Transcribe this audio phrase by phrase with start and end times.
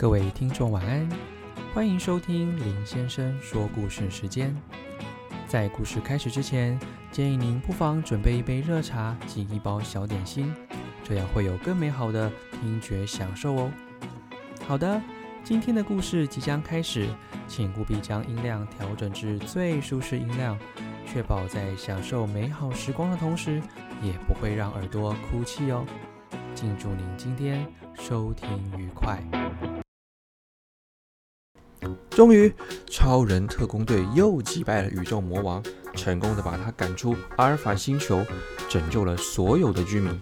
[0.00, 1.06] 各位听众晚安，
[1.74, 4.56] 欢迎收听林先生说故事时间。
[5.46, 6.80] 在故事开始之前，
[7.12, 10.54] 建议您不妨准备一杯热茶及一包小点心，
[11.04, 13.70] 这样会有更美好的听觉享受哦。
[14.66, 14.98] 好的，
[15.44, 17.06] 今天的故事即将开始，
[17.46, 20.58] 请务必将音量调整至最舒适音量，
[21.06, 23.60] 确保在享受美好时光的同时，
[24.00, 25.84] 也不会让耳朵哭泣哦。
[26.54, 27.66] 敬祝您今天
[27.98, 28.48] 收听
[28.78, 29.22] 愉快。
[32.10, 32.52] 终于，
[32.86, 35.62] 超人特工队又击败了宇宙魔王，
[35.94, 38.24] 成功的把他赶出阿尔法星球，
[38.68, 40.20] 拯救了所有的居民。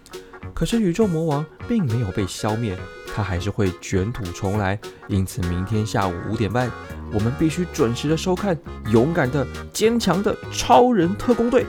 [0.55, 2.77] 可是宇宙魔王并没有被消灭，
[3.15, 4.79] 他还是会卷土重来。
[5.09, 6.71] 因此，明天下午五点半，
[7.13, 8.57] 我们必须准时的收看
[8.93, 11.65] 勇敢的、坚强的超人特工队。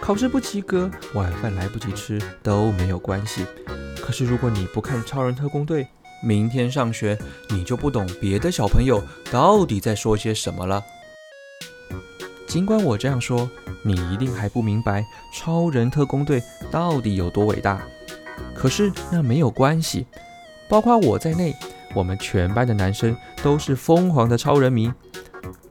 [0.00, 3.46] 考试不及格，晚饭来不及吃都没有关系。
[4.02, 5.88] 可是如果你不看超人特工队，
[6.24, 7.18] 明天上学，
[7.50, 10.82] 你就不懂别的小朋友到底在说些什么了。
[12.46, 13.50] 尽管我这样说，
[13.82, 17.82] 你一定还不明白超人特工队到底有多伟大。
[18.54, 20.06] 可是那没有关系，
[20.68, 21.54] 包括我在内，
[21.94, 24.92] 我们全班的男生都是疯狂的超人迷。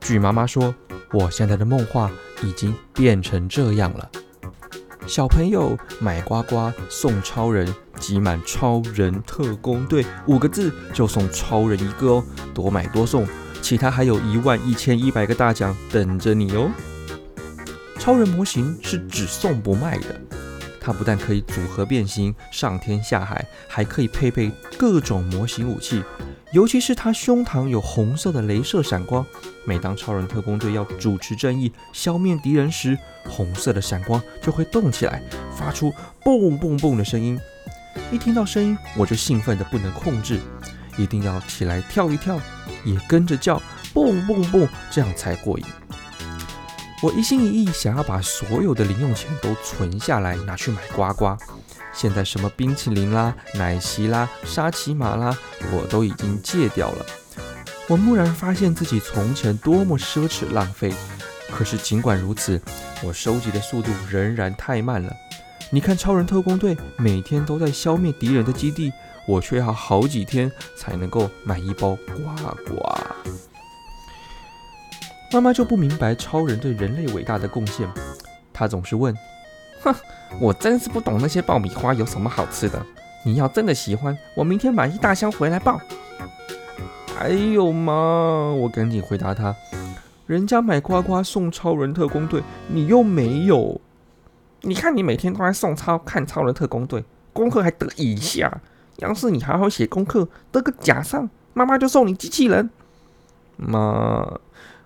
[0.01, 0.75] 据妈妈说，
[1.13, 2.11] 我现在的梦话
[2.43, 4.09] 已经变成这样了。
[5.05, 7.67] 小朋友买瓜瓜送超人，
[7.99, 12.23] 集满超人特工队五个字就送超人一个哦，
[12.53, 13.27] 多买多送，
[13.61, 16.71] 其他还有一万一千一百个大奖等着你哦。
[17.99, 20.19] 超人模型是只送不卖的，
[20.84, 26.03] 它不但可以组合变形、上天下海，还可以配备各种模型武器。
[26.52, 29.26] 尤其是它胸膛有红色的镭射闪光，
[29.66, 32.95] 每当超人特工队要主持正义、消灭敌人时，
[33.26, 35.23] 红色的闪光就会动起来，
[35.56, 35.92] 发出
[36.23, 37.39] 蹦蹦蹦的声音。
[38.11, 40.39] 一听到声音，我就兴奋的不能控制，
[40.98, 42.39] 一定要起来跳一跳，
[42.83, 43.60] 也跟着叫
[43.93, 45.66] 蹦蹦蹦，这样才过瘾。
[47.03, 51.36] 我一心一意想要把所有的零用钱都存下来，拿去买呱呱。
[51.91, 55.37] 现在什么冰淇淋啦、奶昔啦、沙琪玛啦，
[55.73, 57.05] 我都已经戒掉了。
[57.89, 60.93] 我蓦然发现自己从前多么奢侈浪费。
[61.52, 62.61] 可是尽管如此，
[63.03, 65.13] 我收集的速度仍然太慢了。
[65.71, 68.93] 你看，超人特工队每天都在消灭敌人的基地，
[69.27, 72.33] 我却要好几天才能够买一包呱
[72.65, 73.12] 呱。
[75.33, 77.89] 妈妈就不明白超人对人类伟大的贡献，
[78.54, 79.17] 她总是问。
[79.82, 79.92] 哼，
[80.39, 82.80] 我真是不懂那些爆米花有什么好吃的。
[83.26, 85.82] 你要真的喜欢，我明天买一大箱回来爆。
[87.17, 88.52] 哎呦妈！
[88.54, 89.55] 我赶紧回答他，
[90.27, 93.82] 人家买呱呱送超人特工队，你又没有。
[94.61, 98.61] 你看你每天都在送超看超人特工队，功课还得以下。
[98.98, 102.70] 要是你好好写功课，得个甲上，妈妈就送你机器人。
[103.58, 104.39] 妈，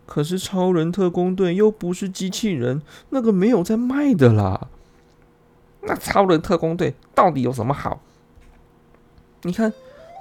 [0.07, 2.81] 可是超人特工队又不是机器人，
[3.12, 4.69] 那个没有在卖的啦。
[5.81, 8.00] 那超人特工队到底有什么好？
[9.44, 9.72] 你看，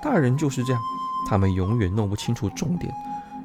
[0.03, 0.83] 大人就是这样，
[1.29, 2.93] 他们永远弄不清楚重点。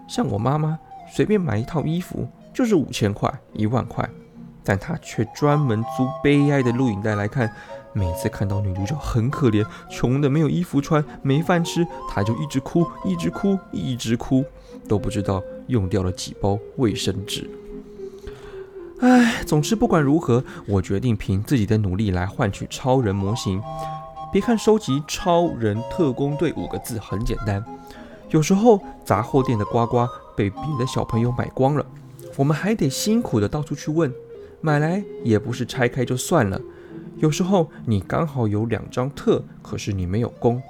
[0.09, 0.77] 像我妈妈，
[1.09, 4.09] 随便买一套衣服就是五千块、一万块，
[4.63, 7.53] 但她却专门租悲哀的录影带来看。
[7.93, 14.45] 每次看到女主角很可怜，穷的没有衣服穿、没饭吃，她就一直哭、一直哭、一直哭，
[14.87, 17.49] 都不知道用掉了几包卫生纸。
[18.99, 23.61] 唉，总之不管如何，我决定凭自己的努力来换取超人模型。
[24.31, 27.63] 别看收集“超人特工队”五个字很简单，
[28.29, 31.85] 有时候杂货店的呱呱被别的小朋友买光了，
[32.37, 34.13] 我们还得辛苦的到处去问。
[34.61, 36.61] 买来也不是拆开就算了，
[37.17, 40.61] 有时候你刚好有两张特，可是你没有工，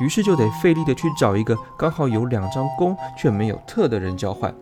[0.00, 4.54] 于是就得费力的去找一个刚好有两张弓却没有特的人交换。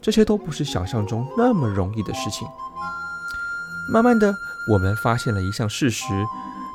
[0.00, 2.46] 这些都不是想象中那么容易的事情。
[3.92, 4.34] 慢慢的，
[4.70, 6.12] 我们发现了一项事实，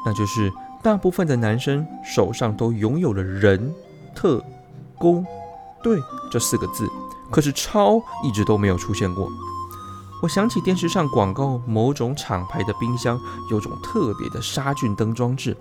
[0.05, 0.51] 那就是
[0.81, 3.73] 大部分的男生手上都拥有了“人
[4.15, 4.43] 特
[4.97, 5.25] 工
[5.83, 5.99] 对”
[6.31, 6.87] 这四个字，
[7.31, 9.27] 可是“超”一直都没有出现过。
[10.21, 13.19] 我想起电视上广告，某种厂牌的冰箱
[13.49, 15.55] 有种特别的杀菌灯装置，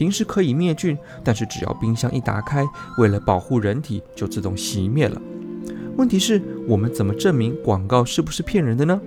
[0.00, 2.66] 平时可以灭菌，但是只要冰箱一打开，
[2.96, 5.20] 为了保护人体，就自动熄灭了。
[5.98, 8.98] 问题是，我们怎么证明广告是不是骗人的呢？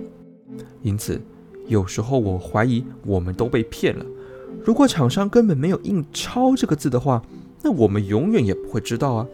[0.82, 1.20] 因此，
[1.66, 4.06] 有时候我怀疑我们都被骗了。
[4.62, 7.20] 如果厂商根本没有印“超”这个字的话，
[7.64, 9.26] 那我们永远也不会知道啊。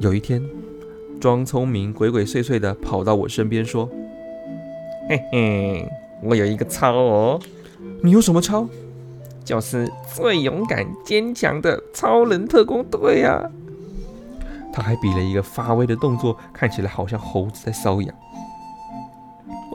[0.00, 0.46] 有一天，
[1.18, 3.88] 装聪明、鬼鬼祟祟的跑到我身边说
[5.08, 5.90] ：“嘿嘿，
[6.22, 7.40] 我有一个超哦。
[8.02, 8.68] 你有什么超？
[9.46, 13.48] 就是最勇敢、坚强的超人特工队呀。”
[14.74, 18.14] 他还比了一个发威的动作，看起来好像猴子在搔痒。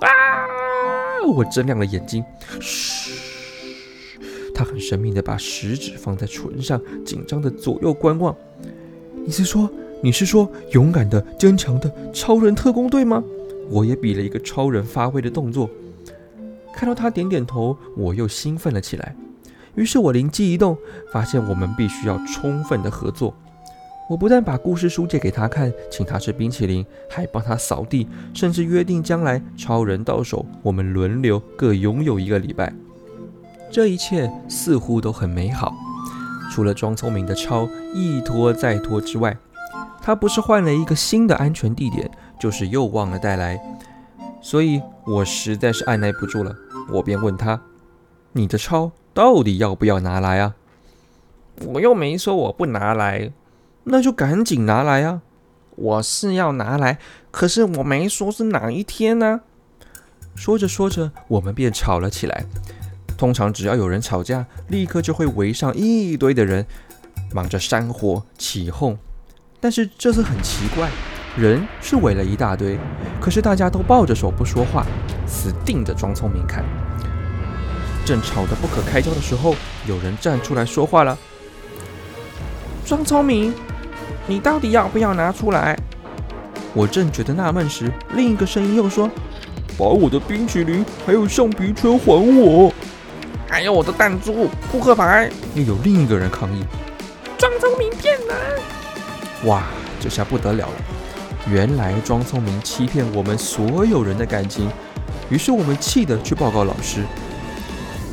[0.02, 0.10] 啊！
[1.34, 2.24] 我睁亮了眼睛。
[2.60, 3.12] 嘘。
[4.54, 8.36] 他很神秘的把食指放在唇上，紧张的左右观望。
[9.26, 9.68] 你是说，
[10.04, 13.24] 你是说勇敢的、坚强的超人特工队吗？
[13.70, 15.70] 我也比了一个超人发威的动作。
[16.74, 19.16] 看到他点点头，我又兴奋了起来。
[19.76, 20.78] 于是我灵机一动，
[21.12, 23.34] 发现我们必须要充分的合作。
[24.10, 32.74] 我不但把故事书借给他看，请他吃冰淇淋，还帮他扫地，甚至约定将来超人到手，我们轮流各拥有一个礼拜。
[33.72, 35.74] 这一切似乎都很美好，
[36.52, 39.38] 除了装聪明的超一拖再拖之外，
[40.02, 43.58] 他不是换了一个新的安全地点，就是又忘了带来。
[44.42, 46.54] 所以我实在是按耐不住了，
[46.92, 47.62] 我便问他
[48.34, 50.56] ：“你的超到底要不要拿来啊？”
[51.68, 53.32] 我又没说我不拿来，
[53.84, 55.22] 那就赶紧拿来啊！
[55.76, 56.98] 我是要拿来，
[57.30, 59.42] 可是我没说是哪一天呢。
[60.36, 62.46] 说着说着，我们便吵了起来。
[63.18, 66.66] 通常只要有人吵架，立刻就会围上一堆的人，
[67.34, 68.98] 忙着煽火起哄。
[69.60, 70.90] 但是这次很奇怪。
[71.38, 72.78] 人是围了一大堆，
[73.22, 74.86] 可是大家都抱着手不说话，
[75.28, 76.66] 死盯着装聪明看。
[78.12, 79.56] 正吵得不可开交的时候，
[79.88, 81.18] 有人站出来说话了
[82.86, 83.54] ：“装聪明，
[84.28, 85.80] 你到底要不要拿出来？”
[86.76, 89.10] 我正觉得纳闷时，另一个声音又说
[89.80, 92.74] ：“把我的冰淇淋还有橡皮圈还我！”
[93.48, 95.32] 还有我的弹珠、扑克牌。
[95.56, 96.66] 又有另一个人抗议
[97.40, 98.36] ：“装聪明骗人！”
[99.48, 99.64] 哇，
[100.02, 100.74] 这下不得了了！
[101.50, 104.70] 原来装聪明欺骗我们所有人的感情，
[105.30, 107.06] 于是我们气得去报告老师。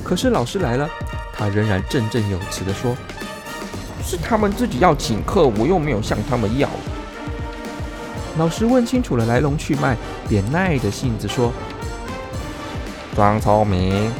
[0.08, 0.88] 可是老师来了，
[1.34, 2.96] 他仍然振振有词地说
[4.02, 6.66] ：“是他们自己要请客，我又没有向他们要。”
[8.38, 11.52] 老师问清楚了来龙去脉，便耐着性子说
[13.14, 14.10] ：“装聪明，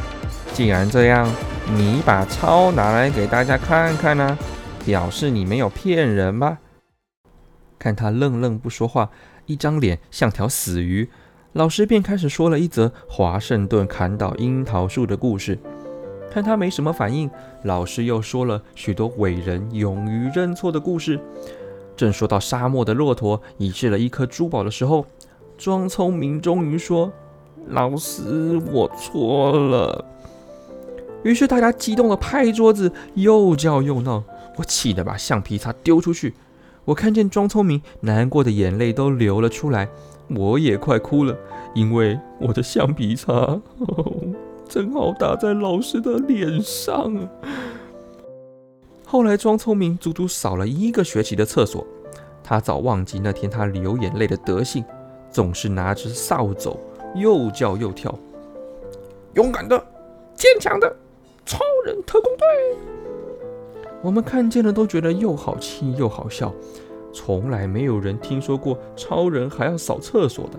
[0.53, 1.27] 既然这样，
[1.75, 4.37] 你把钞拿来给大家看看呢，
[4.85, 6.59] 表示你没有骗人吧。”
[7.79, 9.09] 看他愣愣不说话，
[9.47, 11.09] 一张脸像条死鱼，
[11.55, 15.59] 老师便开始说了一则华盛顿砍倒樱桃树的故事。
[16.31, 17.31] 看他没什么反应，
[17.63, 21.19] 老师又说了许多伟人勇于认错的故事。
[21.97, 25.05] 正说到沙漠的骆驼遗失了一颗珠宝的时候，
[25.57, 27.11] 装聪明终于说
[27.69, 30.05] ：“老师，我错了。”
[31.25, 34.23] 于是大家激动地拍桌子，又叫又闹。
[34.57, 36.35] 我气得把橡皮擦丢出去。
[36.85, 39.89] 我看见庄聪明难过的眼泪都流了出来，
[40.29, 41.37] 我也快哭了，
[41.75, 43.61] 因为我的橡皮擦
[44.69, 47.29] 正好打在老师的脸上。
[49.05, 51.87] 后来装聪明足足扫了一个学期的厕所，
[52.45, 54.85] 他早忘记那天他流眼泪的德性，
[55.31, 56.79] 总是拿着扫帚
[57.15, 58.15] 又叫又跳。
[59.35, 59.83] 勇敢的、
[60.35, 60.95] 坚强的
[61.47, 62.47] 超人特工队。
[64.03, 66.55] 我们看见了，都觉得又好气又好笑。
[67.11, 70.59] 从来没有人听说过超人还要扫厕所的。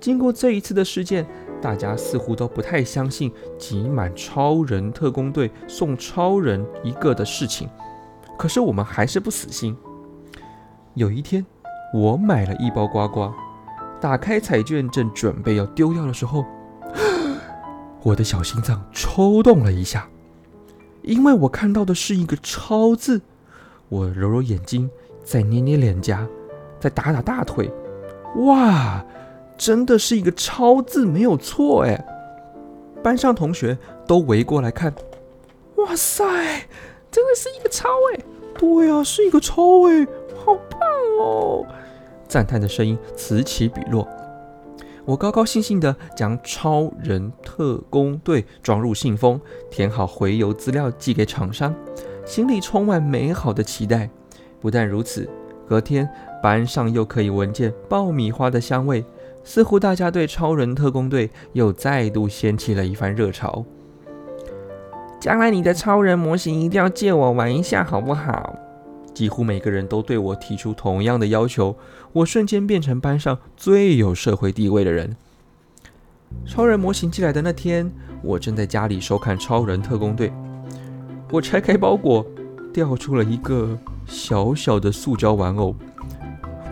[0.00, 1.26] 经过这一次的事件，
[1.60, 7.68] 大家似乎都不太相信挤满超人特工队送超人一个的事情。
[8.36, 9.76] 可是我们还是不死心。
[10.94, 11.44] 有一天，
[11.92, 13.34] 我买了一包刮刮，
[14.00, 16.44] 打开彩券，正准备要丢掉的时候，
[18.02, 20.08] 我的小心脏抽动了一下。
[21.02, 23.20] 因为我看到的是一个“超”字，
[23.88, 24.90] 我揉揉眼睛，
[25.24, 26.26] 再捏捏脸颊，
[26.78, 27.70] 再打打大腿，
[28.36, 29.04] 哇，
[29.58, 32.06] 真的是一个“超”字，没有错哎！
[33.02, 34.94] 班上同学都围过来看，
[35.76, 36.24] 哇塞，
[37.10, 38.24] 真的是一个“超”哎！
[38.56, 40.06] 对呀，是一个“超”哎，
[40.44, 40.80] 好棒
[41.20, 41.66] 哦！
[42.28, 44.06] 赞叹的声音此起彼落。
[45.04, 51.74] 我高高兴兴地将超人特工队装入信封，填好回邮资料寄给厂商，
[52.24, 54.08] 心里充满美好的期待。
[54.60, 55.28] 不但如此，
[55.66, 56.08] 隔天
[56.42, 59.02] 班上又可以闻见爆米花的香味，
[59.44, 63.64] 似乎大家对超人特工队又再度掀起了一番热潮。
[65.20, 68.56] 将来你的超人模型一定要借我玩一下，好不好？
[69.12, 71.76] 几乎每个人都对我提出同样的要求，
[72.12, 75.16] 我瞬间变成班上最有社会地位的人。
[76.46, 77.90] 超人模型寄来的那天，
[78.22, 80.28] 我正在家里收看《超人特工队》。
[81.32, 82.24] 我拆开包裹，
[82.72, 83.76] 掉出了一个
[84.06, 85.74] 小小的塑胶玩偶。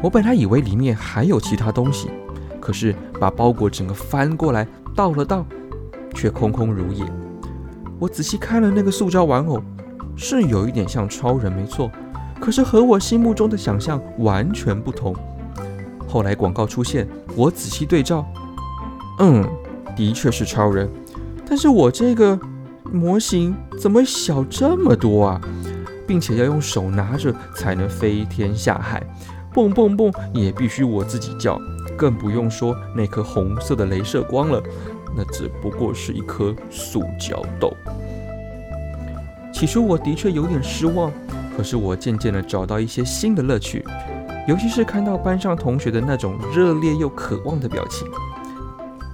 [0.03, 2.09] 我本来以为里面还有其他东西，
[2.67, 5.47] 可是把包裹整个翻过来倒了倒，
[6.13, 7.05] 却空空如也。
[7.97, 9.63] 我仔细看了那个塑胶玩偶，
[10.17, 11.89] 是有一点像超人，没错。
[12.41, 15.15] 可是和我心目中的想象完全不同。
[16.09, 17.07] 后来广告出现，
[17.37, 18.27] 我仔细对照，
[19.21, 19.49] 嗯，
[19.95, 20.91] 的确是超人，
[21.49, 22.37] 但是我这个
[22.93, 25.41] 模型怎么小这么多啊？
[26.05, 29.01] 并且要用手拿着才能飞天下海，
[29.55, 31.61] 蹦蹦蹦也必须我自己叫，
[31.97, 34.63] 更不用说那颗红色的镭射光了，
[35.17, 37.73] 那只不过是一颗塑胶豆。
[39.53, 41.11] 起初我的确有点失望，
[41.57, 43.85] 可是我渐渐地找到一些新的乐趣。
[44.47, 48.07] 尤其是看到班上同学的那种热烈又渴望的表情，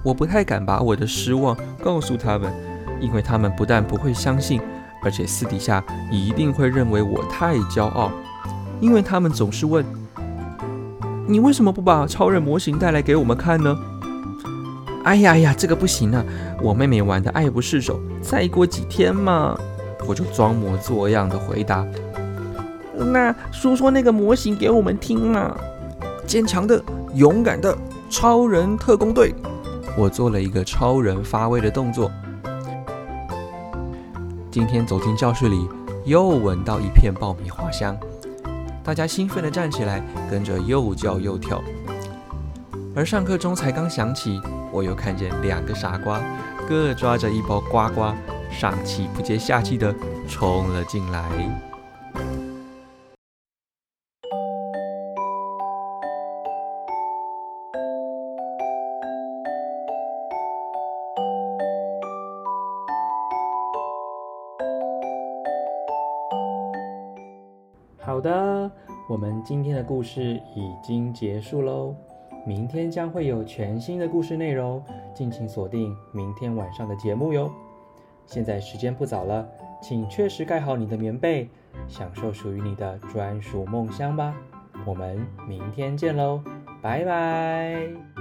[0.03, 2.53] 我不太敢把我的失望告诉他们，
[2.99, 4.61] 因为他们不但不会相信，
[5.01, 8.11] 而且私底下一定会认为我太骄傲。
[8.79, 9.83] 因为他们总是问
[11.27, 13.77] ：“你为什么不把超人模型带来给我们看呢？”
[15.03, 16.23] 哎呀呀，这个不行啊！
[16.61, 19.53] 我妹妹玩的爱不释手，再过几天嘛，
[20.07, 21.85] 我就装模作样的回答。
[22.95, 25.53] 那说说那个模型给我们听嘛！
[26.25, 26.81] 坚强的、
[27.15, 27.77] 勇敢的
[28.09, 29.35] 超人特工队。
[29.97, 32.09] 我做了一个超人发威的动作。
[34.49, 35.67] 今天走进教室里，
[36.05, 37.97] 又闻到一片爆米花香，
[38.83, 41.63] 大家兴奋地站起来，跟着又叫又跳。
[42.95, 46.21] 而上课钟才刚响起，我又看见两个傻瓜，
[46.67, 48.13] 各抓着一包瓜瓜，
[48.51, 49.95] 上气不接下气地
[50.27, 51.72] 冲了进来。
[68.13, 68.71] 好的，
[69.09, 71.95] 我们今天的故事已经结束喽。
[72.45, 74.83] 明天将会有全新的故事内容，
[75.15, 77.51] 敬请锁定明天晚上的节目哟。
[78.27, 79.49] 现在时间不早了，
[79.81, 81.49] 请确实盖好你的棉被，
[81.87, 84.35] 享受属于你的专属梦乡吧。
[84.85, 86.39] 我们明天见喽，
[86.79, 88.12] 拜拜。